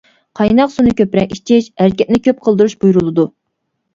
قايناق 0.37 0.71
سۇنى 0.75 0.93
كۆپرەك 1.01 1.35
ئىچىش، 1.35 1.67
ھەرىكەتنى 1.83 2.19
كۆپ 2.29 2.41
قىلدۇرۇش 2.47 2.75
بۇيرۇلىدۇ. 2.85 3.27